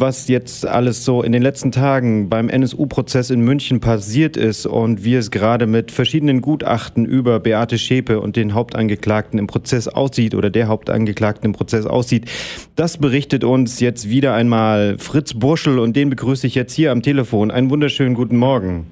was 0.00 0.28
jetzt 0.28 0.66
alles 0.66 1.04
so 1.04 1.22
in 1.22 1.32
den 1.32 1.42
letzten 1.42 1.72
Tagen 1.72 2.28
beim 2.28 2.48
NSU-Prozess 2.48 3.30
in 3.30 3.40
München 3.42 3.80
passiert 3.80 4.36
ist 4.36 4.66
und 4.66 5.04
wie 5.04 5.14
es 5.14 5.30
gerade 5.30 5.66
mit 5.66 5.92
verschiedenen 5.92 6.40
Gutachten 6.40 7.04
über 7.04 7.38
Beate 7.40 7.78
Schäpe 7.78 8.20
und 8.20 8.36
den 8.36 8.54
Hauptangeklagten 8.54 9.38
im 9.38 9.46
Prozess 9.46 9.88
aussieht 9.88 10.34
oder 10.34 10.50
der 10.50 10.68
Hauptangeklagten 10.68 11.44
im 11.44 11.52
Prozess 11.52 11.86
aussieht, 11.86 12.30
das 12.76 12.98
berichtet 12.98 13.44
uns 13.44 13.80
jetzt 13.80 14.08
wieder 14.08 14.34
einmal 14.34 14.96
Fritz 14.98 15.34
Burschel 15.34 15.78
und 15.78 15.94
den 15.94 16.10
begrüße 16.10 16.46
ich 16.46 16.54
jetzt 16.54 16.72
hier 16.72 16.92
am 16.92 17.02
Telefon. 17.02 17.50
Einen 17.50 17.70
wunderschönen 17.70 18.14
guten 18.14 18.36
Morgen. 18.36 18.86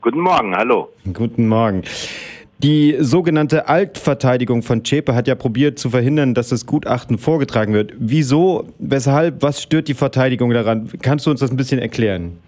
Guten 0.00 0.20
Morgen, 0.20 0.56
hallo. 0.56 0.88
Guten 1.12 1.48
Morgen. 1.48 1.82
Die 2.62 2.96
sogenannte 3.00 3.68
Altverteidigung 3.68 4.62
von 4.62 4.82
Zschäpe 4.82 5.14
hat 5.14 5.28
ja 5.28 5.34
probiert 5.34 5.78
zu 5.78 5.90
verhindern, 5.90 6.32
dass 6.32 6.48
das 6.48 6.64
Gutachten 6.64 7.18
vorgetragen 7.18 7.74
wird. 7.74 7.92
Wieso, 7.98 8.68
weshalb, 8.78 9.42
was 9.42 9.60
stört 9.60 9.88
die 9.88 9.94
Verteidigung 9.94 10.50
daran? 10.50 10.88
Kannst 11.02 11.26
du 11.26 11.30
uns 11.30 11.40
das 11.40 11.50
ein 11.50 11.58
bisschen 11.58 11.78
erklären? 11.80 12.38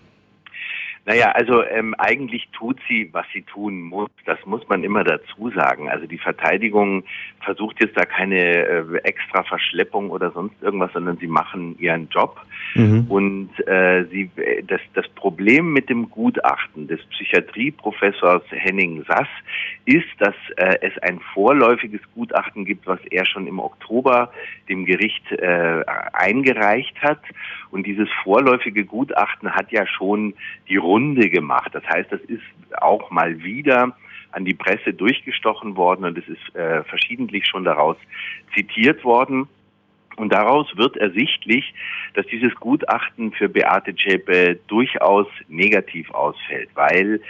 Naja, 1.09 1.31
also 1.31 1.65
ähm, 1.65 1.95
eigentlich 1.97 2.51
tut 2.53 2.79
sie, 2.87 3.09
was 3.13 3.25
sie 3.33 3.41
tun 3.41 3.81
muss. 3.81 4.11
Das 4.27 4.37
muss 4.45 4.69
man 4.69 4.85
immer 4.85 5.05
dazu 5.05 5.51
sagen. 5.57 5.89
Also 5.89 6.07
die 6.07 6.19
Verteidigung 6.19 7.03
versucht 7.41 7.81
jetzt 7.81 7.97
da 7.97 8.05
keine 8.05 8.37
äh, 8.37 8.85
extra 9.05 9.43
Verschleppung 9.43 10.11
oder 10.11 10.31
sonst 10.33 10.63
irgendwas, 10.63 10.93
sondern 10.93 11.17
sie 11.17 11.27
machen 11.27 11.79
ihren 11.79 12.11
Job. 12.11 12.39
Mhm. 12.75 13.07
Und 13.09 13.49
äh, 13.67 14.05
sie, 14.11 14.31
das, 14.67 14.83
das 14.93 15.09
Problem 15.15 15.73
mit 15.73 15.89
dem 15.89 16.11
Gutachten 16.11 16.89
des 16.89 17.01
Psychiatrieprofessors 17.07 18.43
Henning 18.51 19.03
Sass 19.09 19.29
ist, 19.87 20.09
dass 20.19 20.35
äh, 20.57 20.77
es 20.83 20.93
ein 20.99 21.21
vorläufiges 21.33 22.03
Gutachten 22.15 22.67
gibt, 22.67 22.87
was 22.87 23.01
er 23.11 23.25
schon 23.25 23.47
im 23.47 23.61
Oktober 23.61 24.31
dem 24.69 24.85
Gericht 24.85 25.33
äh, 25.33 25.85
eingereicht 26.13 27.01
hat. 27.01 27.23
Und 27.71 27.87
dieses 27.87 28.09
vorläufige 28.23 28.85
Gutachten 28.85 29.55
hat 29.55 29.73
ja 29.73 29.87
schon 29.87 30.35
die 30.69 30.77
Runde 30.77 30.98
gemacht. 31.31 31.75
Das 31.75 31.85
heißt, 31.85 32.11
das 32.11 32.21
ist 32.23 32.43
auch 32.81 33.11
mal 33.11 33.43
wieder 33.43 33.97
an 34.33 34.45
die 34.45 34.55
Presse 34.55 34.93
durchgestochen 34.93 35.77
worden 35.77 36.05
und 36.05 36.19
es 36.19 36.29
ist 36.29 36.55
äh, 36.55 36.85
verschiedentlich 36.85 37.47
schon 37.47 37.65
daraus 37.65 37.97
zitiert 38.55 39.05
worden. 39.05 39.49
Und 40.17 40.33
daraus 40.33 40.67
wird 40.77 40.97
ersichtlich, 40.97 41.73
dass 42.15 42.27
dieses 42.27 42.53
Gutachten 42.57 43.33
für 43.33 43.49
Beate 43.49 43.95
Zschäpe 43.95 44.59
durchaus 44.67 45.29
negativ 45.47 46.11
ausfällt, 46.11 46.71
weil 46.75 47.21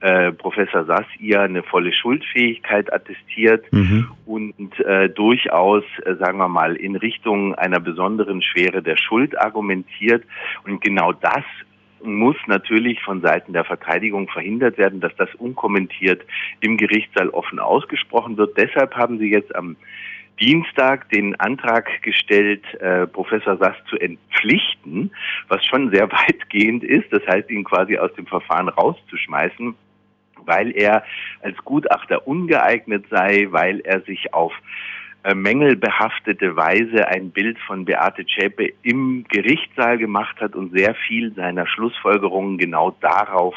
äh, 0.00 0.30
Professor 0.30 0.84
Sass 0.84 1.06
ihr 1.18 1.40
eine 1.40 1.64
volle 1.64 1.92
Schuldfähigkeit 1.92 2.92
attestiert 2.92 3.64
mhm. 3.72 4.12
und 4.26 4.78
äh, 4.80 5.08
durchaus, 5.08 5.82
äh, 6.04 6.14
sagen 6.16 6.38
wir 6.38 6.48
mal, 6.48 6.76
in 6.76 6.94
Richtung 6.94 7.54
einer 7.56 7.80
besonderen 7.80 8.42
Schwere 8.42 8.82
der 8.82 8.96
Schuld 8.96 9.36
argumentiert. 9.40 10.22
Und 10.64 10.80
genau 10.80 11.12
das 11.12 11.44
muss 12.02 12.36
natürlich 12.46 13.02
von 13.02 13.20
Seiten 13.20 13.52
der 13.52 13.64
Verteidigung 13.64 14.28
verhindert 14.28 14.78
werden, 14.78 15.00
dass 15.00 15.14
das 15.16 15.34
unkommentiert 15.36 16.22
im 16.60 16.76
Gerichtssaal 16.76 17.30
offen 17.30 17.58
ausgesprochen 17.58 18.36
wird. 18.36 18.56
Deshalb 18.56 18.94
haben 18.94 19.18
sie 19.18 19.30
jetzt 19.30 19.54
am 19.54 19.76
Dienstag 20.40 21.08
den 21.10 21.34
Antrag 21.40 22.02
gestellt, 22.02 22.62
äh, 22.80 23.06
Professor 23.06 23.56
Sass 23.56 23.76
zu 23.88 23.96
entpflichten, 23.96 25.10
was 25.48 25.64
schon 25.64 25.90
sehr 25.90 26.10
weitgehend 26.12 26.84
ist. 26.84 27.10
Das 27.10 27.26
heißt, 27.26 27.50
ihn 27.50 27.64
quasi 27.64 27.96
aus 27.96 28.12
dem 28.14 28.26
Verfahren 28.26 28.68
rauszuschmeißen, 28.68 29.74
weil 30.44 30.76
er 30.76 31.04
als 31.42 31.56
Gutachter 31.64 32.26
ungeeignet 32.26 33.06
sei, 33.10 33.46
weil 33.50 33.80
er 33.80 34.02
sich 34.02 34.34
auf 34.34 34.52
mängelbehaftete 35.34 36.56
Weise 36.56 37.08
ein 37.08 37.30
Bild 37.30 37.58
von 37.66 37.84
Beate 37.84 38.24
Zschäpe 38.26 38.72
im 38.82 39.24
Gerichtssaal 39.28 39.98
gemacht 39.98 40.40
hat 40.40 40.54
und 40.54 40.72
sehr 40.72 40.94
viel 40.94 41.34
seiner 41.34 41.66
Schlussfolgerungen 41.66 42.58
genau 42.58 42.96
darauf 43.00 43.54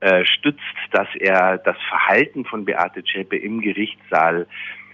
äh, 0.00 0.24
stützt, 0.24 0.60
dass 0.90 1.08
er 1.18 1.58
das 1.58 1.76
Verhalten 1.88 2.44
von 2.44 2.64
Beate 2.64 3.04
Zschäpe 3.04 3.36
im 3.36 3.60
Gerichtssaal 3.60 4.46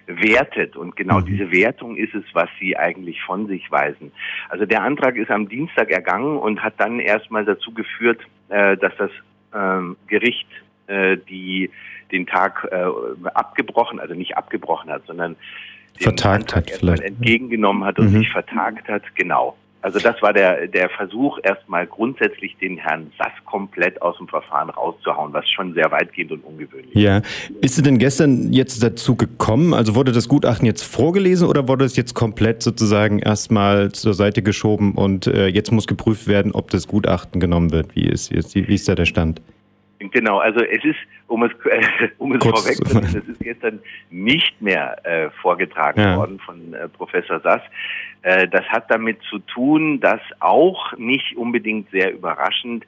wertet. 0.06 0.76
Und 0.76 0.96
genau 0.96 1.20
mhm. 1.20 1.26
diese 1.26 1.52
Wertung 1.52 1.96
ist 1.96 2.14
es, 2.14 2.24
was 2.32 2.48
sie 2.58 2.76
eigentlich 2.76 3.22
von 3.22 3.46
sich 3.46 3.70
weisen. 3.70 4.12
Also 4.48 4.66
der 4.66 4.82
Antrag 4.82 5.16
ist 5.16 5.30
am 5.30 5.48
Dienstag 5.48 5.90
ergangen 5.90 6.38
und 6.38 6.62
hat 6.62 6.74
dann 6.78 7.00
erstmal 7.00 7.44
dazu 7.44 7.72
geführt, 7.72 8.20
äh, 8.48 8.76
dass 8.76 8.92
das 8.96 9.10
ähm, 9.54 9.96
Gericht 10.06 10.48
äh, 10.86 11.18
die 11.28 11.70
den 12.10 12.26
Tag 12.26 12.66
äh, 12.70 12.86
abgebrochen, 13.34 14.00
also 14.00 14.14
nicht 14.14 14.36
abgebrochen 14.36 14.90
hat, 14.90 15.04
sondern 15.06 15.36
vertagt 16.00 16.54
Antrag 16.54 16.70
hat 16.70 16.78
vielleicht. 16.78 17.02
entgegengenommen 17.02 17.84
hat 17.84 17.98
und 17.98 18.12
mhm. 18.12 18.18
sich 18.18 18.30
vertagt 18.30 18.88
hat. 18.88 19.02
Genau. 19.14 19.56
Also 19.80 20.00
das 20.00 20.20
war 20.22 20.32
der, 20.32 20.66
der 20.66 20.90
Versuch, 20.90 21.38
erstmal 21.44 21.86
grundsätzlich 21.86 22.56
den 22.56 22.78
Herrn 22.78 23.12
Sass 23.16 23.32
komplett 23.44 24.02
aus 24.02 24.18
dem 24.18 24.26
Verfahren 24.26 24.70
rauszuhauen, 24.70 25.32
was 25.32 25.48
schon 25.48 25.72
sehr 25.72 25.88
weitgehend 25.92 26.32
und 26.32 26.40
ungewöhnlich 26.40 26.94
ist. 26.94 27.00
Ja. 27.00 27.18
Ist 27.60 27.78
es 27.78 27.82
denn 27.82 27.98
gestern 27.98 28.52
jetzt 28.52 28.82
dazu 28.82 29.14
gekommen? 29.14 29.74
Also 29.74 29.94
wurde 29.94 30.10
das 30.10 30.28
Gutachten 30.28 30.66
jetzt 30.66 30.82
vorgelesen 30.82 31.46
oder 31.46 31.68
wurde 31.68 31.84
es 31.84 31.96
jetzt 31.96 32.14
komplett 32.14 32.62
sozusagen 32.62 33.20
erstmal 33.20 33.92
zur 33.92 34.14
Seite 34.14 34.42
geschoben 34.42 34.94
und 34.94 35.28
äh, 35.28 35.46
jetzt 35.46 35.70
muss 35.70 35.86
geprüft 35.86 36.26
werden, 36.26 36.52
ob 36.52 36.70
das 36.70 36.88
Gutachten 36.88 37.40
genommen 37.40 37.70
wird? 37.70 37.94
Wie 37.94 38.08
ist, 38.08 38.32
wie 38.32 38.74
ist 38.74 38.88
da 38.88 38.96
der 38.96 39.06
Stand? 39.06 39.40
Genau, 40.00 40.38
also 40.38 40.60
es 40.60 40.84
ist, 40.84 40.98
um 41.28 41.44
es, 41.44 41.52
äh, 41.70 42.08
um 42.18 42.32
es 42.32 42.42
vorwegzunehmen, 42.42 43.08
es 43.08 43.28
ist 43.28 43.40
gestern 43.40 43.80
nicht 44.10 44.60
mehr 44.60 45.04
äh, 45.06 45.30
vorgetragen 45.42 46.00
ja. 46.00 46.16
worden 46.16 46.40
von 46.40 46.74
äh, 46.74 46.88
Professor 46.88 47.40
Sass. 47.40 47.62
Äh, 48.22 48.48
das 48.48 48.64
hat 48.66 48.90
damit 48.90 49.20
zu 49.30 49.38
tun, 49.38 50.00
dass 50.00 50.20
auch 50.40 50.92
nicht 50.96 51.36
unbedingt 51.36 51.90
sehr 51.90 52.12
überraschend 52.12 52.84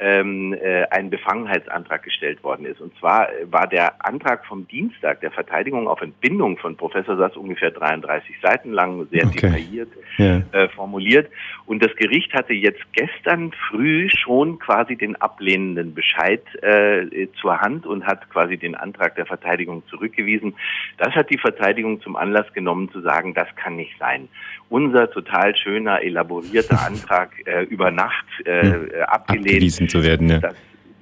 ähm, 0.00 0.54
äh, 0.54 0.84
ein 0.90 1.10
Befangenheitsantrag 1.10 2.02
gestellt 2.02 2.42
worden 2.42 2.64
ist. 2.64 2.80
Und 2.80 2.96
zwar 2.98 3.28
war 3.50 3.66
der 3.66 4.04
Antrag 4.04 4.46
vom 4.46 4.66
Dienstag 4.66 5.20
der 5.20 5.30
Verteidigung 5.30 5.88
auf 5.88 6.00
Entbindung 6.00 6.56
von 6.56 6.76
Professor 6.76 7.16
Sass 7.16 7.36
ungefähr 7.36 7.70
33 7.70 8.36
Seiten 8.42 8.72
lang, 8.72 9.06
sehr 9.10 9.26
okay. 9.26 9.40
detailliert 9.40 9.88
ja. 10.16 10.42
äh, 10.52 10.68
formuliert. 10.68 11.30
Und 11.66 11.84
das 11.84 11.94
Gericht 11.96 12.32
hatte 12.32 12.54
jetzt 12.54 12.80
gestern 12.92 13.52
früh 13.68 14.08
schon 14.10 14.58
quasi 14.58 14.96
den 14.96 15.16
ablehnenden 15.16 15.94
Bescheid 15.94 16.42
äh, 16.62 17.28
zur 17.40 17.60
Hand 17.60 17.86
und 17.86 18.06
hat 18.06 18.28
quasi 18.30 18.56
den 18.56 18.74
Antrag 18.74 19.16
der 19.16 19.26
Verteidigung 19.26 19.82
zurückgewiesen. 19.88 20.54
Das 20.96 21.14
hat 21.14 21.30
die 21.30 21.38
Verteidigung 21.38 22.00
zum 22.00 22.16
Anlass 22.16 22.50
genommen 22.54 22.90
zu 22.90 23.02
sagen, 23.02 23.34
das 23.34 23.48
kann 23.56 23.76
nicht 23.76 23.92
sein. 23.98 24.28
Unser 24.70 25.10
total 25.10 25.54
schöner, 25.56 26.02
elaborierter 26.02 26.80
Antrag 26.86 27.32
äh, 27.46 27.64
über 27.64 27.90
Nacht 27.90 28.26
äh, 28.44 28.62
hm. 28.62 28.90
abgelehnt 29.06 29.89
zu 29.90 30.02
werden. 30.02 30.28
Ja. 30.28 30.38
Das, 30.38 30.54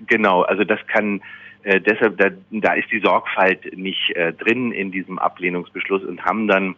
genau, 0.07 0.43
also 0.43 0.65
das 0.65 0.81
kann 0.87 1.21
äh, 1.63 1.81
deshalb, 1.81 2.19
da, 2.19 2.31
da 2.51 2.75
ist 2.75 2.91
die 2.91 3.01
Sorgfalt 3.01 3.77
nicht 3.77 4.11
äh, 4.17 4.33
drin 4.33 4.73
in 4.73 4.91
diesem 4.91 5.19
Ablehnungsbeschluss 5.19 6.05
und 6.05 6.25
haben 6.25 6.49
dann 6.49 6.75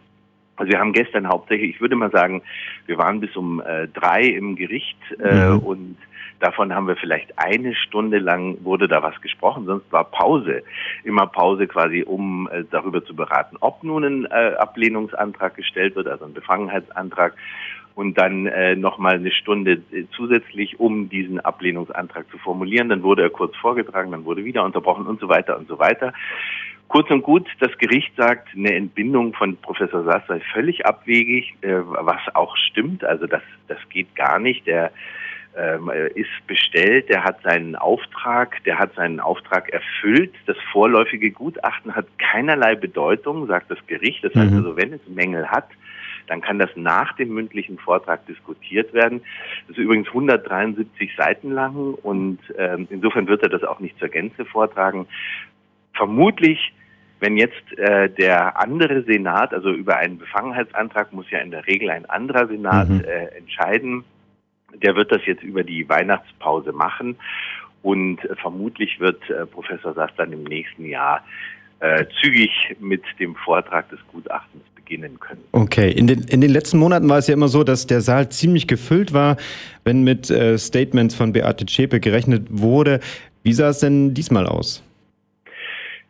also 0.57 0.73
wir 0.73 0.79
haben 0.79 0.93
gestern 0.93 1.27
hauptsächlich, 1.27 1.75
ich 1.75 1.81
würde 1.81 1.95
mal 1.95 2.11
sagen, 2.11 2.43
wir 2.85 2.97
waren 2.99 3.19
bis 3.19 3.35
um 3.35 3.61
äh, 3.61 3.87
drei 3.87 4.21
im 4.21 4.55
Gericht 4.55 4.99
äh, 5.19 5.49
mhm. 5.49 5.59
und 5.59 5.97
davon 6.39 6.75
haben 6.75 6.87
wir 6.87 6.97
vielleicht 6.97 7.37
eine 7.39 7.73
Stunde 7.73 8.19
lang 8.19 8.57
wurde 8.63 8.87
da 8.87 9.01
was 9.01 9.19
gesprochen, 9.21 9.65
sonst 9.65 9.91
war 9.91 10.03
Pause, 10.03 10.61
immer 11.03 11.25
Pause 11.25 11.65
quasi, 11.67 12.03
um 12.03 12.47
äh, 12.51 12.63
darüber 12.69 13.03
zu 13.03 13.15
beraten, 13.15 13.57
ob 13.59 13.83
nun 13.83 14.03
ein 14.03 14.25
äh, 14.25 14.55
Ablehnungsantrag 14.55 15.55
gestellt 15.55 15.95
wird, 15.95 16.07
also 16.07 16.25
ein 16.25 16.33
Befangenheitsantrag 16.33 17.33
und 18.01 18.17
dann 18.17 18.47
äh, 18.47 18.75
nochmal 18.75 19.13
eine 19.13 19.31
Stunde 19.31 19.73
äh, 19.91 20.05
zusätzlich, 20.15 20.79
um 20.79 21.07
diesen 21.07 21.39
Ablehnungsantrag 21.39 22.25
zu 22.31 22.39
formulieren. 22.39 22.89
Dann 22.89 23.03
wurde 23.03 23.21
er 23.21 23.29
kurz 23.29 23.55
vorgetragen, 23.57 24.11
dann 24.11 24.25
wurde 24.25 24.43
wieder 24.43 24.65
unterbrochen 24.65 25.05
und 25.05 25.19
so 25.19 25.29
weiter 25.29 25.55
und 25.55 25.67
so 25.67 25.77
weiter. 25.77 26.11
Kurz 26.87 27.11
und 27.11 27.21
gut, 27.21 27.47
das 27.59 27.77
Gericht 27.77 28.11
sagt, 28.17 28.49
eine 28.55 28.73
Entbindung 28.73 29.33
von 29.33 29.55
Professor 29.55 30.03
Sass 30.03 30.23
sei 30.27 30.41
völlig 30.51 30.83
abwegig, 30.85 31.53
äh, 31.61 31.75
was 31.85 32.21
auch 32.33 32.57
stimmt. 32.57 33.03
Also 33.03 33.27
das, 33.27 33.43
das 33.67 33.77
geht 33.89 34.15
gar 34.15 34.39
nicht. 34.39 34.65
Der 34.65 34.91
ähm, 35.55 35.91
ist 36.15 36.47
bestellt, 36.47 37.07
der 37.09 37.23
hat 37.23 37.43
seinen 37.43 37.75
Auftrag, 37.75 38.63
der 38.63 38.79
hat 38.79 38.95
seinen 38.95 39.19
Auftrag 39.19 39.69
erfüllt. 39.69 40.33
Das 40.47 40.57
vorläufige 40.71 41.29
Gutachten 41.29 41.95
hat 41.95 42.07
keinerlei 42.17 42.73
Bedeutung, 42.73 43.45
sagt 43.45 43.69
das 43.69 43.79
Gericht. 43.85 44.23
Das 44.23 44.33
heißt 44.33 44.51
mhm. 44.51 44.57
also, 44.57 44.75
wenn 44.75 44.93
es 44.93 45.01
Mängel 45.07 45.47
hat, 45.47 45.67
dann 46.27 46.41
kann 46.41 46.59
das 46.59 46.69
nach 46.75 47.15
dem 47.15 47.33
mündlichen 47.33 47.77
Vortrag 47.77 48.25
diskutiert 48.25 48.93
werden. 48.93 49.21
Das 49.67 49.77
ist 49.77 49.83
übrigens 49.83 50.07
173 50.07 51.15
Seiten 51.15 51.51
lang 51.51 51.93
und 51.93 52.39
ähm, 52.57 52.87
insofern 52.89 53.27
wird 53.27 53.43
er 53.43 53.49
das 53.49 53.63
auch 53.63 53.79
nicht 53.79 53.97
zur 53.99 54.09
Gänze 54.09 54.45
vortragen. 54.45 55.07
Vermutlich 55.93 56.73
wenn 57.21 57.37
jetzt 57.37 57.77
äh, 57.77 58.09
der 58.09 58.59
andere 58.59 59.03
Senat, 59.03 59.53
also 59.53 59.69
über 59.69 59.97
einen 59.97 60.17
Befangenheitsantrag 60.17 61.13
muss 61.13 61.29
ja 61.29 61.37
in 61.37 61.51
der 61.51 61.67
Regel 61.67 61.91
ein 61.91 62.09
anderer 62.09 62.47
Senat 62.47 62.89
mhm. 62.89 63.01
äh, 63.01 63.25
entscheiden, 63.37 64.03
der 64.73 64.95
wird 64.95 65.11
das 65.11 65.23
jetzt 65.25 65.43
über 65.43 65.63
die 65.63 65.87
Weihnachtspause 65.87 66.71
machen 66.71 67.17
und 67.83 68.25
äh, 68.25 68.35
vermutlich 68.35 68.99
wird 68.99 69.29
äh, 69.29 69.45
Professor 69.45 69.93
Sass 69.93 70.09
dann 70.17 70.33
im 70.33 70.43
nächsten 70.43 70.85
Jahr 70.85 71.23
äh, 71.81 72.05
zügig 72.21 72.51
mit 72.79 73.03
dem 73.19 73.35
Vortrag 73.35 73.89
des 73.89 73.99
Gutachtens 74.11 74.63
beginnen 74.75 75.19
können. 75.19 75.41
Okay, 75.51 75.91
in 75.91 76.07
den, 76.07 76.23
in 76.23 76.41
den 76.41 76.51
letzten 76.51 76.77
Monaten 76.77 77.09
war 77.09 77.17
es 77.17 77.27
ja 77.27 77.33
immer 77.33 77.47
so, 77.47 77.63
dass 77.63 77.87
der 77.87 78.01
Saal 78.01 78.29
ziemlich 78.29 78.67
gefüllt 78.67 79.13
war, 79.13 79.37
wenn 79.83 80.03
mit 80.03 80.29
äh, 80.29 80.57
Statements 80.57 81.15
von 81.15 81.33
Beate 81.33 81.65
Zschäpe 81.65 81.99
gerechnet 81.99 82.47
wurde. 82.49 82.99
Wie 83.43 83.53
sah 83.53 83.69
es 83.69 83.79
denn 83.79 84.13
diesmal 84.13 84.45
aus? 84.47 84.83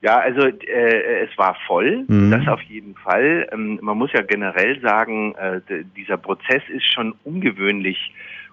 Ja, 0.01 0.17
also 0.17 0.41
äh, 0.47 1.23
es 1.23 1.37
war 1.37 1.55
voll, 1.67 2.05
mhm. 2.07 2.31
das 2.31 2.47
auf 2.47 2.61
jeden 2.63 2.95
Fall. 2.95 3.47
Ähm, 3.53 3.79
man 3.81 3.97
muss 3.97 4.11
ja 4.13 4.23
generell 4.23 4.79
sagen, 4.81 5.35
äh, 5.35 5.61
dieser 5.95 6.17
Prozess 6.17 6.63
ist 6.69 6.91
schon 6.91 7.13
ungewöhnlich 7.23 8.11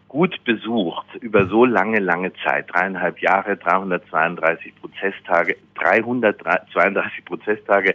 gut 0.09 0.43
besucht 0.45 1.07
über 1.21 1.47
so 1.47 1.65
lange, 1.65 2.01
lange 2.01 2.33
Zeit, 2.45 2.73
dreieinhalb 2.73 3.21
Jahre, 3.21 3.57
332 3.57 4.75
Prozesstage, 4.81 5.57
332 5.75 7.25
Prozesstage. 7.25 7.95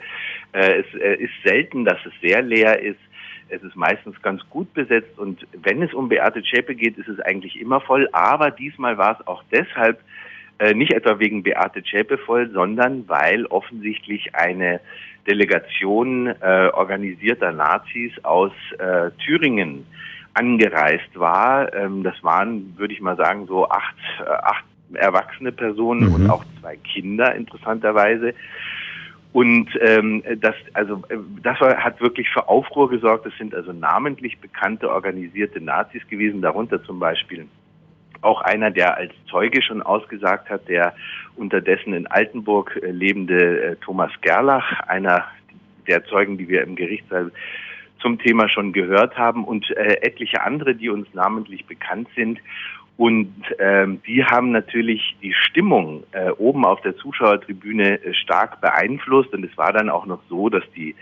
Äh, 0.53 0.81
es 0.81 1.01
äh, 1.01 1.15
ist 1.15 1.33
selten, 1.43 1.85
dass 1.85 1.97
es 2.05 2.13
sehr 2.21 2.41
leer 2.41 2.79
ist. 2.79 2.99
Es 3.49 3.61
ist 3.61 3.75
meistens 3.75 4.19
ganz 4.21 4.41
gut 4.49 4.73
besetzt 4.73 5.19
und 5.19 5.45
wenn 5.61 5.81
es 5.81 5.93
um 5.93 6.09
Beate 6.09 6.41
Zschäpe 6.43 6.75
geht, 6.75 6.97
ist 6.97 7.09
es 7.09 7.19
eigentlich 7.19 7.59
immer 7.59 7.81
voll. 7.81 8.07
Aber 8.11 8.51
diesmal 8.51 8.97
war 8.97 9.19
es 9.19 9.27
auch 9.27 9.43
deshalb 9.51 9.99
äh, 10.59 10.73
nicht 10.73 10.93
etwa 10.93 11.19
wegen 11.19 11.43
Beate 11.43 11.83
Zschäpe 11.83 12.17
voll, 12.17 12.49
sondern 12.51 13.07
weil 13.09 13.45
offensichtlich 13.47 14.33
eine 14.33 14.79
Delegation 15.27 16.27
äh, 16.27 16.69
organisierter 16.73 17.51
Nazis 17.51 18.11
aus 18.23 18.51
äh, 18.77 19.11
Thüringen 19.23 19.85
angereist 20.33 21.17
war. 21.17 21.73
Ähm, 21.73 22.03
das 22.03 22.15
waren, 22.23 22.77
würde 22.77 22.93
ich 22.93 23.01
mal 23.01 23.17
sagen, 23.17 23.45
so 23.47 23.69
acht, 23.69 23.95
äh, 24.19 24.29
acht 24.29 24.65
erwachsene 24.93 25.51
Personen 25.51 26.09
mhm. 26.09 26.15
und 26.15 26.29
auch 26.29 26.43
zwei 26.59 26.77
Kinder 26.77 27.33
interessanterweise. 27.35 28.33
Und 29.31 29.67
ähm, 29.81 30.23
das, 30.39 30.55
also 30.73 31.01
äh, 31.09 31.17
das 31.41 31.59
war, 31.59 31.75
hat 31.83 31.99
wirklich 32.01 32.29
für 32.29 32.47
Aufruhr 32.47 32.89
gesorgt. 32.89 33.25
Das 33.25 33.33
sind 33.37 33.55
also 33.55 33.73
namentlich 33.73 34.39
bekannte 34.39 34.91
organisierte 34.91 35.59
Nazis 35.59 36.07
gewesen, 36.07 36.41
darunter 36.41 36.83
zum 36.83 36.99
Beispiel 36.99 37.47
auch 38.21 38.41
einer, 38.41 38.71
der 38.71 38.95
als 38.95 39.11
Zeuge 39.29 39.61
schon 39.61 39.81
ausgesagt 39.81 40.49
hat, 40.49 40.69
der 40.69 40.93
unterdessen 41.35 41.93
in 41.93 42.07
Altenburg 42.07 42.79
äh, 42.81 42.91
lebende 42.91 43.63
äh, 43.63 43.75
Thomas 43.77 44.11
Gerlach, 44.21 44.79
einer 44.81 45.25
der 45.87 46.05
Zeugen, 46.05 46.37
die 46.37 46.47
wir 46.47 46.63
im 46.63 46.75
Gerichtssaal 46.75 47.31
zum 48.03 48.19
Thema 48.19 48.47
schon 48.49 48.73
gehört 48.73 49.17
haben 49.17 49.45
und 49.45 49.71
äh, 49.71 50.01
etliche 50.01 50.43
andere, 50.43 50.75
die 50.75 50.89
uns 50.89 51.07
namentlich 51.13 51.65
bekannt 51.65 52.07
sind. 52.15 52.39
Und 52.95 53.33
ähm, 53.57 54.01
die 54.05 54.23
haben 54.23 54.51
natürlich 54.51 55.15
die 55.23 55.33
Stimmung 55.33 56.03
äh, 56.11 56.29
oben 56.31 56.63
auf 56.63 56.81
der 56.81 56.95
Zuschauertribüne 56.97 58.03
äh, 58.03 58.13
stark 58.13 58.61
beeinflusst. 58.61 59.33
Und 59.33 59.43
es 59.43 59.57
war 59.57 59.73
dann 59.73 59.89
auch 59.89 60.05
noch 60.05 60.21
so, 60.29 60.49
dass 60.49 60.63
die 60.75 60.93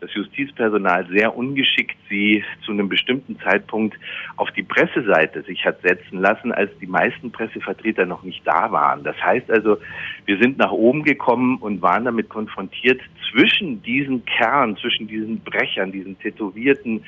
das 0.00 0.12
Justizpersonal 0.14 1.06
sehr 1.08 1.36
ungeschickt 1.36 1.96
sie 2.08 2.44
zu 2.64 2.72
einem 2.72 2.88
bestimmten 2.88 3.38
Zeitpunkt 3.40 3.96
auf 4.36 4.50
die 4.52 4.62
Presseseite 4.62 5.42
sich 5.42 5.64
hat 5.64 5.80
setzen 5.82 6.20
lassen, 6.20 6.52
als 6.52 6.70
die 6.80 6.86
meisten 6.86 7.32
Pressevertreter 7.32 8.04
noch 8.04 8.22
nicht 8.22 8.46
da 8.46 8.70
waren. 8.70 9.04
Das 9.04 9.16
heißt 9.22 9.50
also, 9.50 9.78
wir 10.26 10.38
sind 10.38 10.58
nach 10.58 10.70
oben 10.70 11.02
gekommen 11.02 11.56
und 11.58 11.80
waren 11.80 12.04
damit 12.04 12.28
konfrontiert, 12.28 13.00
zwischen 13.30 13.82
diesen 13.82 14.24
Kern, 14.24 14.76
zwischen 14.76 15.08
diesen 15.08 15.40
Brechern, 15.40 15.92
diesen 15.92 16.18
tätowierten 16.18 17.04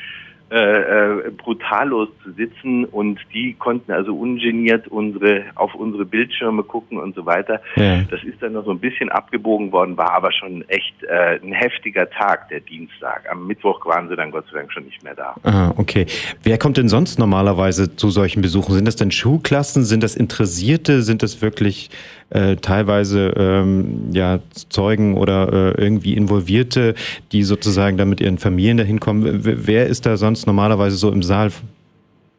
äh, 0.50 0.56
äh, 0.56 1.30
brutallos 1.30 2.08
zu 2.24 2.32
sitzen 2.32 2.86
und 2.86 3.20
die 3.34 3.52
konnten 3.52 3.92
also 3.92 4.14
ungeniert 4.14 4.88
unsere 4.88 5.44
auf 5.56 5.74
unsere 5.74 6.06
Bildschirme 6.06 6.62
gucken 6.62 6.98
und 6.98 7.14
so 7.14 7.26
weiter. 7.26 7.60
Ja. 7.76 8.00
Das 8.10 8.22
ist 8.24 8.40
dann 8.40 8.54
noch 8.54 8.64
so 8.64 8.70
ein 8.70 8.78
bisschen 8.78 9.10
abgebogen 9.10 9.72
worden, 9.72 9.98
war 9.98 10.12
aber 10.12 10.32
schon 10.32 10.64
echt 10.68 10.94
äh, 11.02 11.38
ein 11.42 11.52
heftiger 11.52 12.08
Tag, 12.08 12.48
der 12.48 12.60
Dienstag. 12.60 13.30
Am 13.30 13.46
Mittwoch 13.46 13.84
waren 13.84 14.08
sie 14.08 14.16
dann 14.16 14.30
Gott 14.30 14.46
sei 14.50 14.60
Dank 14.60 14.72
schon 14.72 14.84
nicht 14.84 15.04
mehr 15.04 15.14
da. 15.14 15.34
Aha, 15.42 15.74
okay. 15.76 16.06
Wer 16.42 16.56
kommt 16.56 16.78
denn 16.78 16.88
sonst 16.88 17.18
normalerweise 17.18 17.94
zu 17.96 18.08
solchen 18.08 18.40
Besuchen? 18.40 18.74
Sind 18.74 18.88
das 18.88 18.96
denn 18.96 19.10
Schulklassen? 19.10 19.84
Sind 19.84 20.02
das 20.02 20.16
Interessierte? 20.16 21.02
Sind 21.02 21.22
das 21.22 21.42
wirklich 21.42 21.90
äh, 22.30 22.56
teilweise 22.56 23.32
ähm, 23.36 24.10
ja, 24.12 24.40
Zeugen 24.68 25.16
oder 25.16 25.52
äh, 25.52 25.82
irgendwie 25.82 26.14
Involvierte, 26.14 26.94
die 27.32 27.42
sozusagen 27.42 27.96
da 27.96 28.04
mit 28.04 28.20
ihren 28.20 28.38
Familien 28.38 28.76
dahin 28.76 29.00
kommen. 29.00 29.40
Wer 29.42 29.86
ist 29.86 30.06
da 30.06 30.16
sonst 30.16 30.46
normalerweise 30.46 30.96
so 30.96 31.10
im 31.10 31.22
Saal? 31.22 31.50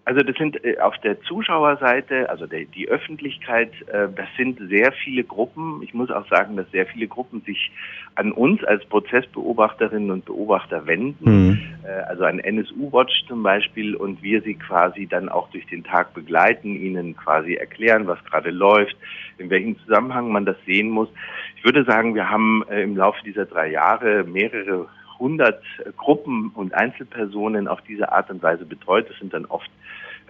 Also 0.09 0.21
das 0.21 0.35
sind 0.37 0.65
äh, 0.65 0.79
auf 0.79 0.97
der 1.03 1.21
Zuschauerseite, 1.21 2.31
also 2.31 2.47
der, 2.47 2.65
die 2.65 2.89
Öffentlichkeit, 2.89 3.69
äh, 3.89 4.07
das 4.15 4.25
sind 4.37 4.57
sehr 4.67 4.91
viele 4.91 5.23
Gruppen. 5.23 5.83
Ich 5.83 5.93
muss 5.93 6.09
auch 6.09 6.27
sagen, 6.29 6.57
dass 6.57 6.65
sehr 6.71 6.87
viele 6.87 7.07
Gruppen 7.07 7.41
sich 7.41 7.71
an 8.15 8.31
uns 8.31 8.63
als 8.63 8.83
Prozessbeobachterinnen 8.85 10.09
und 10.09 10.25
Beobachter 10.25 10.87
wenden, 10.87 11.49
mhm. 11.49 11.59
äh, 11.83 11.91
also 12.07 12.23
an 12.23 12.39
NSU-Watch 12.39 13.27
zum 13.27 13.43
Beispiel, 13.43 13.95
und 13.95 14.23
wir 14.23 14.41
sie 14.41 14.55
quasi 14.55 15.05
dann 15.05 15.29
auch 15.29 15.47
durch 15.51 15.67
den 15.67 15.83
Tag 15.83 16.15
begleiten, 16.15 16.75
ihnen 16.75 17.15
quasi 17.15 17.53
erklären, 17.53 18.07
was 18.07 18.17
gerade 18.25 18.49
läuft, 18.49 18.97
in 19.37 19.51
welchem 19.51 19.77
Zusammenhang 19.81 20.31
man 20.31 20.43
das 20.43 20.57
sehen 20.65 20.89
muss. 20.89 21.09
Ich 21.55 21.63
würde 21.63 21.83
sagen, 21.83 22.15
wir 22.15 22.31
haben 22.31 22.63
im 22.63 22.97
Laufe 22.97 23.23
dieser 23.23 23.45
drei 23.45 23.69
Jahre 23.69 24.23
mehrere 24.23 24.87
hundert 25.19 25.63
Gruppen 25.97 26.51
und 26.55 26.73
Einzelpersonen 26.73 27.67
auf 27.67 27.81
diese 27.81 28.11
Art 28.11 28.29
und 28.29 28.41
Weise 28.41 28.65
betreut. 28.65 29.09
Das 29.09 29.17
sind 29.19 29.33
dann 29.33 29.45
oft 29.45 29.69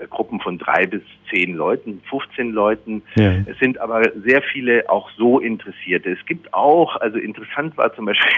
Gruppen 0.09 0.39
von 0.39 0.57
drei 0.57 0.85
bis 0.85 1.01
zehn 1.29 1.55
Leuten, 1.55 2.01
15 2.09 2.51
Leuten. 2.51 3.03
Ja. 3.15 3.33
Es 3.45 3.57
sind 3.59 3.79
aber 3.79 4.03
sehr 4.25 4.41
viele 4.41 4.89
auch 4.89 5.09
so 5.17 5.39
Interessierte. 5.39 6.11
Es 6.11 6.25
gibt 6.25 6.53
auch, 6.53 6.95
also 6.97 7.17
interessant 7.17 7.77
war 7.77 7.93
zum 7.95 8.05
Beispiel 8.05 8.29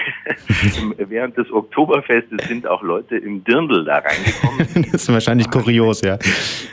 während 1.08 1.36
des 1.36 1.50
Oktoberfestes 1.50 2.46
sind 2.48 2.66
auch 2.66 2.82
Leute 2.82 3.16
im 3.16 3.44
Dirndl 3.44 3.84
da 3.84 3.98
reingekommen. 3.98 4.58
das 4.92 5.02
ist 5.02 5.12
wahrscheinlich 5.12 5.50
kurios, 5.50 6.02
ja. 6.02 6.18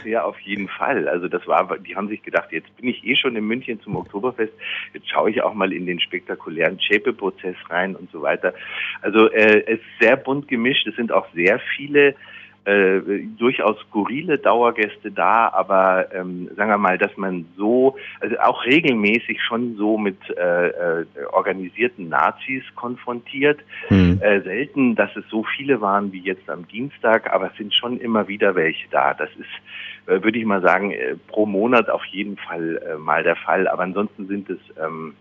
Ja, 0.05 0.23
auf 0.23 0.39
jeden 0.41 0.67
Fall. 0.67 1.07
Also 1.07 1.27
das 1.27 1.45
war, 1.47 1.77
die 1.77 1.95
haben 1.95 2.07
sich 2.07 2.21
gedacht, 2.23 2.51
jetzt 2.51 2.75
bin 2.77 2.89
ich 2.89 3.05
eh 3.05 3.15
schon 3.15 3.35
in 3.35 3.45
München 3.45 3.81
zum 3.81 3.95
Oktoberfest, 3.95 4.53
jetzt 4.93 5.09
schaue 5.09 5.31
ich 5.31 5.41
auch 5.41 5.53
mal 5.53 5.73
in 5.73 5.85
den 5.85 5.99
spektakulären 5.99 6.79
Schäpe-Prozess 6.79 7.55
rein 7.69 7.95
und 7.95 8.11
so 8.11 8.21
weiter. 8.21 8.53
Also 9.01 9.29
äh, 9.31 9.63
es 9.65 9.79
ist 9.79 9.85
sehr 9.99 10.17
bunt 10.17 10.47
gemischt. 10.47 10.87
Es 10.87 10.95
sind 10.95 11.11
auch 11.11 11.25
sehr 11.33 11.59
viele 11.75 12.15
äh, 12.65 13.01
durchaus 13.37 13.79
skurrile 13.87 14.37
Dauergäste 14.37 15.11
da, 15.11 15.49
aber 15.49 16.13
ähm, 16.13 16.49
sagen 16.55 16.69
wir 16.69 16.77
mal, 16.77 16.97
dass 16.97 17.15
man 17.17 17.45
so, 17.55 17.95
also 18.19 18.37
auch 18.39 18.65
regelmäßig 18.65 19.41
schon 19.41 19.75
so 19.77 19.97
mit 19.97 20.17
äh, 20.37 20.67
äh, 20.67 21.05
organisierten 21.31 22.09
Nazis 22.09 22.63
konfrontiert. 22.75 23.59
Mhm. 23.89 24.19
Äh, 24.21 24.41
selten, 24.41 24.95
dass 24.95 25.15
es 25.15 25.23
so 25.29 25.43
viele 25.55 25.81
waren 25.81 26.11
wie 26.11 26.21
jetzt 26.21 26.49
am 26.49 26.67
Dienstag, 26.67 27.31
aber 27.31 27.51
es 27.51 27.57
sind 27.57 27.73
schon 27.73 27.99
immer 27.99 28.27
wieder 28.27 28.55
welche 28.55 28.87
da. 28.89 29.13
Das 29.13 29.29
ist, 29.31 30.09
äh, 30.11 30.21
würde 30.23 30.37
ich 30.37 30.45
mal 30.45 30.61
sagen, 30.61 30.91
äh, 30.91 31.15
pro 31.27 31.45
Monat 31.45 31.89
auf 31.89 32.05
jeden 32.05 32.37
Fall 32.37 32.81
äh, 32.85 32.97
mal 32.97 33.23
der 33.23 33.35
Fall. 33.37 33.67
Aber 33.67 33.83
ansonsten 33.83 34.27
sind 34.27 34.49
es 34.49 34.59
ähm, 34.81 35.13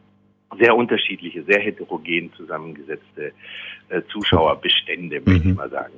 sehr 0.59 0.75
unterschiedliche, 0.75 1.43
sehr 1.45 1.61
heterogen 1.61 2.33
zusammengesetzte 2.37 3.33
äh, 3.89 4.03
Zuschauerbestände, 4.09 5.21
mhm. 5.21 5.33
möchte 5.33 5.49
ich 5.49 5.55
mal 5.55 5.71
sagen. 5.71 5.93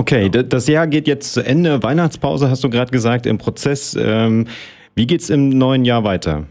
Okay, 0.00 0.30
das 0.30 0.66
Jahr 0.66 0.86
geht 0.86 1.06
jetzt 1.06 1.34
zu 1.34 1.44
Ende. 1.44 1.82
Weihnachtspause 1.82 2.48
hast 2.48 2.64
du 2.64 2.70
gerade 2.70 2.90
gesagt 2.90 3.26
im 3.26 3.36
Prozess. 3.36 3.94
Ähm, 4.00 4.46
wie 4.94 5.06
geht 5.06 5.20
es 5.20 5.28
im 5.28 5.50
neuen 5.50 5.84
Jahr 5.84 6.04
weiter? 6.04 6.46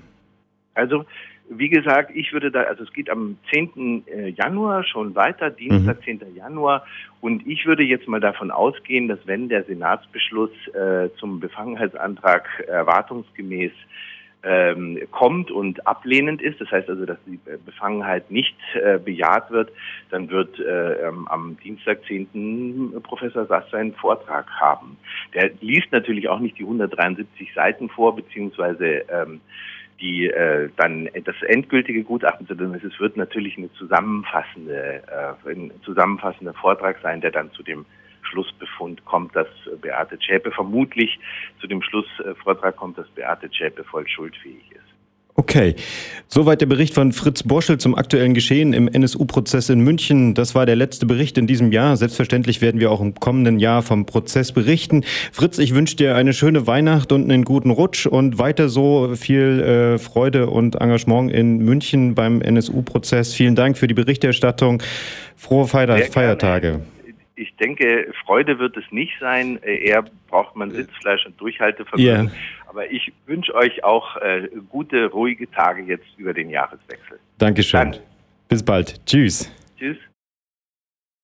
Also, 0.76 1.04
wie 1.50 1.68
gesagt, 1.68 2.12
ich 2.14 2.32
würde 2.32 2.52
da, 2.52 2.62
also 2.62 2.84
es 2.84 2.94
geht 2.94 3.10
am 3.10 3.38
10. 3.52 4.04
Äh, 4.06 4.30
Januar 4.38 4.84
schon 4.84 5.16
weiter, 5.16 5.50
Dienstag, 5.50 5.98
mhm. 6.02 6.20
10. 6.20 6.36
Januar. 6.36 6.86
Und 7.22 7.42
ich 7.48 7.66
würde 7.66 7.82
jetzt 7.82 8.08
mal 8.08 8.20
davon 8.20 8.52
ausgehen, 8.52 9.08
dass 9.08 9.18
wenn 9.26 9.50
der 9.50 9.64
Senatsbeschluss 9.64 10.52
äh, 10.76 11.10
zum 11.18 11.40
Befangenheitsantrag 11.40 12.48
erwartungsgemäß 12.68 13.72
ähm, 14.44 15.00
kommt 15.12 15.52
und 15.52 15.86
ablehnend 15.86 16.42
ist, 16.42 16.62
das 16.62 16.72
heißt 16.72 16.90
also, 16.90 17.06
dass 17.06 17.18
die 17.26 17.40
Befangenheit 17.66 18.32
nicht 18.32 18.56
äh, 18.74 18.98
bejaht 18.98 19.52
wird, 19.52 19.72
dann 20.12 20.30
wird 20.30 20.60
äh, 20.60 21.06
am 21.26 21.58
Dienstag 21.64 22.06
10. 22.06 22.94
Professor 23.04 23.46
Sass 23.48 23.70
seinen 23.72 23.94
Vortrag 23.94 24.50
haben. 24.50 24.98
Der 25.34 25.52
liest 25.60 25.92
natürlich 25.92 26.30
auch 26.30 26.40
nicht 26.40 26.58
die 26.58 26.64
173 26.64 27.54
Seiten 27.54 27.90
vor, 27.90 28.16
beziehungsweise 28.16 29.04
ähm, 29.10 29.42
die 30.00 30.28
äh, 30.28 30.70
dann 30.78 31.10
das 31.26 31.36
endgültige 31.46 32.04
Gutachten, 32.04 32.48
sondern 32.48 32.74
es 32.76 33.00
wird 33.00 33.18
natürlich 33.18 33.58
eine 33.58 33.72
zusammenfassende, 33.74 35.04
äh, 35.46 35.50
ein 35.50 35.72
zusammenfassender 35.84 36.54
Vortrag 36.54 36.98
sein, 37.04 37.20
der 37.20 37.32
dann 37.32 37.52
zu 37.52 37.64
dem 37.64 37.86
Schlussbefund 38.30 39.04
kommt, 39.06 39.36
dass 39.36 39.48
Beate 39.82 40.18
Zschäpe 40.20 40.52
vermutlich 40.52 41.20
zu 41.60 41.68
dem 41.68 41.82
Schlussvortrag 41.82 42.76
kommt, 42.76 42.98
dass 42.98 43.08
Beate 43.10 43.50
Zschäpe 43.50 43.84
voll 43.84 44.08
schuldfähig 44.08 44.72
ist. 44.72 44.90
Okay, 45.40 45.76
soweit 46.28 46.60
der 46.60 46.66
Bericht 46.66 46.94
von 46.94 47.14
Fritz 47.14 47.44
Boschel 47.44 47.78
zum 47.78 47.96
aktuellen 47.96 48.34
Geschehen 48.34 48.74
im 48.74 48.90
NSU-Prozess 48.90 49.70
in 49.70 49.80
München. 49.80 50.34
Das 50.34 50.54
war 50.54 50.66
der 50.66 50.76
letzte 50.76 51.06
Bericht 51.06 51.38
in 51.38 51.48
diesem 51.48 51.72
Jahr. 51.72 51.96
Selbstverständlich 51.96 52.60
werden 52.60 52.82
wir 52.82 52.92
auch 52.92 53.00
im 53.00 53.16
kommenden 53.16 53.58
Jahr 53.58 53.82
vom 53.82 54.06
Prozess 54.06 54.52
berichten. 54.52 55.06
Fritz, 55.32 55.58
ich 55.58 55.74
wünsche 55.74 55.96
dir 55.96 56.18
eine 56.18 56.34
schöne 56.34 56.68
Weihnacht 56.68 57.14
und 57.14 57.32
einen 57.32 57.46
guten 57.46 57.70
Rutsch 57.70 58.06
und 58.06 58.38
weiter 58.38 58.68
so 58.68 59.16
viel 59.16 59.62
äh, 59.62 59.98
Freude 59.98 60.50
und 60.50 60.76
Engagement 60.76 61.32
in 61.32 61.60
München 61.60 62.16
beim 62.16 62.42
NSU-Prozess. 62.42 63.34
Vielen 63.34 63.56
Dank 63.56 63.78
für 63.78 63.88
die 63.88 63.94
Berichterstattung. 63.94 64.84
Frohe 65.38 65.68
Feiertage 65.68 66.82
ich 67.40 67.56
denke, 67.56 68.12
Freude 68.26 68.60
wird 68.60 68.76
es 68.76 68.84
nicht 68.92 69.14
sein. 69.20 69.62
Äh, 69.64 69.86
eher 69.86 70.04
braucht 70.28 70.56
man 70.56 70.72
Sitzfleisch 70.72 71.26
und 71.26 71.40
Durchhaltevermögen. 71.40 72.26
Yeah. 72.26 72.32
Aber 72.68 72.92
ich 72.92 73.12
wünsche 73.26 73.56
euch 73.56 73.84
auch 73.84 74.18
äh, 74.18 74.50
gute, 74.70 75.08
ruhige 75.08 75.50
Tage 75.50 75.84
jetzt 75.84 76.08
über 76.18 76.34
den 76.34 76.50
Jahreswechsel. 76.50 77.20
Dankeschön. 77.38 77.80
Danke. 77.80 78.00
Bis 78.48 78.64
bald. 78.64 79.06
Tschüss. 79.06 79.52
Tschüss. 79.78 79.98